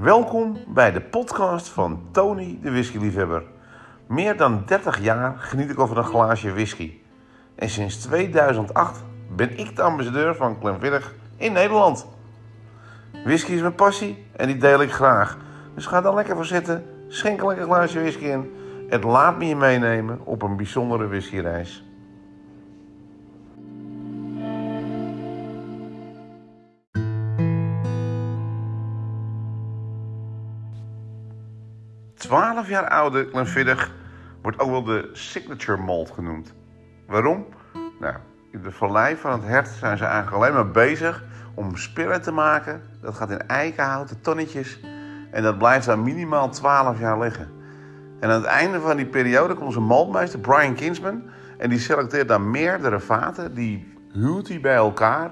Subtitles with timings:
[0.00, 3.42] Welkom bij de podcast van Tony de whiskyliefhebber.
[4.06, 6.92] Meer dan 30 jaar geniet ik over een glaasje whisky.
[7.54, 9.02] En sinds 2008
[9.36, 12.06] ben ik de ambassadeur van Glenfiddich in Nederland.
[13.24, 15.38] Whisky is mijn passie en die deel ik graag.
[15.74, 18.52] Dus ga dan lekker voor zitten, schenk een lekker glaasje whisky in...
[18.88, 21.89] en laat me je meenemen op een bijzondere whiskyreis.
[32.30, 33.90] Twaalf jaar oude Glenfiddich
[34.42, 36.54] wordt ook wel de signature malt genoemd.
[37.06, 37.46] Waarom?
[38.00, 38.14] Nou,
[38.50, 41.24] in de vallei van het hert zijn ze eigenlijk alleen maar bezig
[41.54, 42.82] om spirit te maken.
[43.00, 44.80] Dat gaat in eikenhouten tonnetjes
[45.30, 47.48] en dat blijft dan minimaal 12 jaar liggen.
[48.20, 51.22] En aan het einde van die periode komt onze maltmeester Brian Kinsman
[51.58, 55.30] en die selecteert dan meerdere vaten, die huwt hij bij elkaar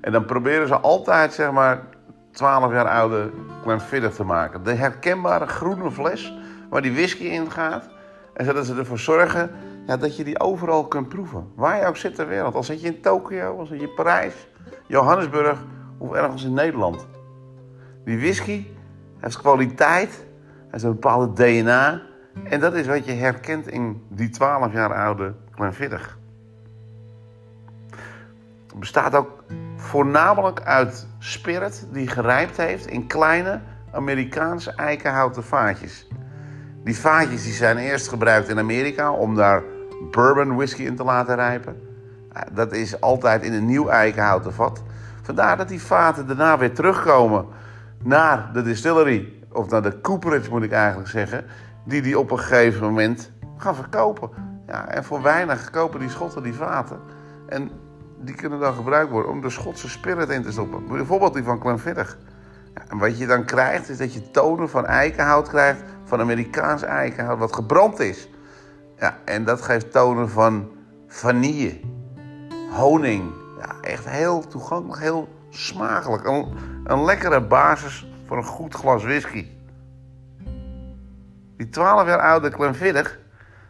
[0.00, 1.80] en dan proberen ze altijd zeg maar
[2.30, 3.30] 12 jaar oude
[3.62, 4.62] Glenfiddich te maken.
[4.62, 6.38] De herkenbare groene fles
[6.70, 7.88] waar die whisky in gaat.
[8.34, 9.50] En zodat ze ervoor zorgen
[9.86, 11.52] ja, dat je die overal kunt proeven.
[11.54, 12.54] Waar je ook zit ter wereld.
[12.54, 14.34] Al zit je in Tokio, al zit je in Parijs,
[14.86, 15.58] Johannesburg
[15.98, 17.06] of ergens in Nederland.
[18.04, 18.66] Die whisky
[19.18, 20.26] heeft kwaliteit,
[20.70, 22.02] heeft een bepaalde DNA.
[22.44, 26.18] En dat is wat je herkent in die 12 jaar oude Glenfiddich.
[28.66, 29.44] Het bestaat ook
[29.88, 33.60] voornamelijk uit spirit die gerijpt heeft in kleine
[33.92, 36.08] Amerikaanse eikenhouten vaatjes.
[36.84, 39.62] Die vaatjes die zijn eerst gebruikt in Amerika om daar
[40.10, 41.82] bourbon whisky in te laten rijpen.
[42.52, 44.82] Dat is altijd in een nieuw eikenhouten vat.
[45.22, 47.46] Vandaar dat die vaten daarna weer terugkomen
[48.02, 51.44] naar de distillery, of naar de cooperage moet ik eigenlijk zeggen,
[51.84, 54.30] die die op een gegeven moment gaan verkopen.
[54.66, 57.00] Ja, en voor weinig kopen die Schotten die vaten.
[57.48, 57.70] En
[58.20, 60.86] die kunnen dan gebruikt worden om de Schotse spirit in te stoppen.
[60.88, 62.18] Bijvoorbeeld die van Glenfiddich.
[62.74, 66.82] Ja, en wat je dan krijgt, is dat je tonen van eikenhout krijgt, van Amerikaans
[66.82, 68.28] eikenhout, wat gebrand is.
[68.98, 70.68] Ja, en dat geeft tonen van
[71.06, 71.80] vanille,
[72.70, 73.32] honing.
[73.58, 76.26] Ja, echt heel toegankelijk, heel smakelijk.
[76.26, 76.46] Een,
[76.84, 79.46] een lekkere basis voor een goed glas whisky.
[81.56, 83.18] Die 12 jaar oude Glenfiddich,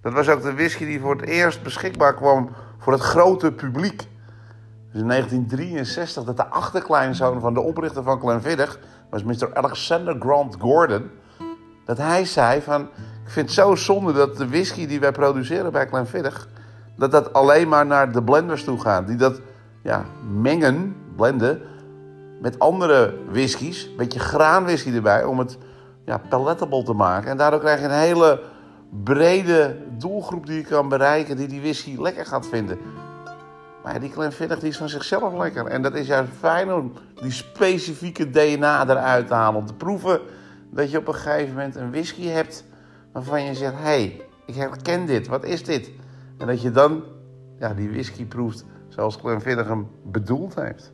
[0.00, 4.10] dat was ook de whisky die voor het eerst beschikbaar kwam voor het grote publiek.
[4.92, 8.78] Dus in 1963 dat de achterkleinzoon van de oprichter van Glenfiddich
[9.10, 9.54] was Mr.
[9.54, 11.10] Alexander Grant Gordon.
[11.84, 12.80] Dat hij zei van,
[13.24, 16.48] ik vind het zo zonde dat de whisky die wij produceren bij Glenfiddich...
[16.96, 19.06] dat dat alleen maar naar de blenders toe gaat.
[19.06, 19.40] Die dat
[19.82, 20.04] ja,
[20.40, 21.60] mengen, blenden,
[22.40, 23.86] met andere whiskies.
[23.86, 25.58] Een beetje graanwhisky erbij om het
[26.04, 27.30] ja, palatable te maken.
[27.30, 28.40] En daardoor krijg je een hele
[29.04, 31.36] brede doelgroep die je kan bereiken...
[31.36, 32.78] die die whisky lekker gaat vinden.
[33.82, 35.66] Maar die Glenfiddich is van zichzelf lekker.
[35.66, 39.60] En dat is juist fijn om die specifieke DNA eruit te halen.
[39.60, 40.20] Om te proeven
[40.70, 42.64] dat je op een gegeven moment een whisky hebt
[43.12, 45.90] waarvan je zegt: hé, hey, ik herken dit, wat is dit?
[46.38, 47.02] En dat je dan
[47.58, 50.92] ja, die whisky proeft zoals Glenfiddich hem bedoeld heeft.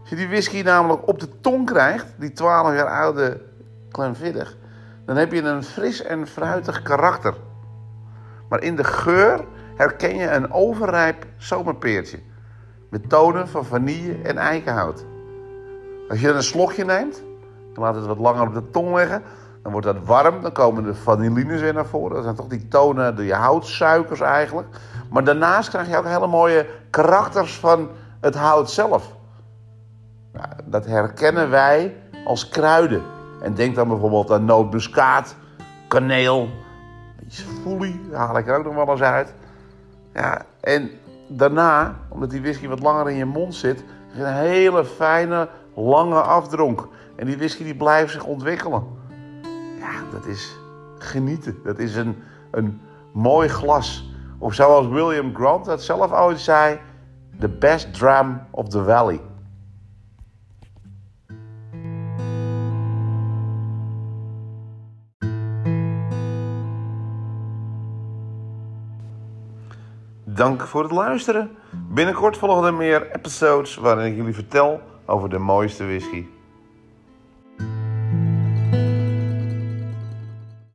[0.00, 3.40] Als je die whisky namelijk op de tong krijgt, die 12 jaar oude
[3.88, 4.56] Glenfiddich,
[5.04, 7.34] dan heb je een fris en fruitig karakter.
[8.48, 9.44] Maar in de geur
[9.78, 12.18] herken je een overrijp zomerpeertje.
[12.90, 15.04] Met tonen van vanille en eikenhout.
[16.08, 17.22] Als je een slokje neemt,
[17.74, 19.22] dan laat het wat langer op de tong liggen.
[19.62, 22.14] Dan wordt dat warm, dan komen de vanillines weer naar voren.
[22.14, 24.68] Dat zijn toch die tonen, die houtsuikers eigenlijk.
[25.10, 27.88] Maar daarnaast krijg je ook hele mooie karakters van
[28.20, 29.16] het hout zelf.
[30.64, 33.02] Dat herkennen wij als kruiden.
[33.42, 35.36] En denk dan bijvoorbeeld aan nootmuskaat,
[35.88, 36.48] kaneel,
[37.62, 39.34] foelie, haal ik er ook nog wel eens uit.
[40.18, 40.90] Ja, en
[41.28, 46.20] daarna, omdat die whisky wat langer in je mond zit, is een hele fijne, lange
[46.20, 46.88] afdronk.
[47.16, 48.82] En die whisky die blijft zich ontwikkelen.
[49.78, 50.56] Ja, dat is
[50.98, 51.56] genieten.
[51.64, 52.16] Dat is een,
[52.50, 52.80] een
[53.12, 54.10] mooi glas.
[54.38, 56.80] Of zoals William Grant dat zelf ooit zei:
[57.38, 59.20] The best dram of the valley.
[70.38, 71.50] Dank voor het luisteren.
[71.70, 76.26] Binnenkort volgen er meer episodes waarin ik jullie vertel over de mooiste whisky.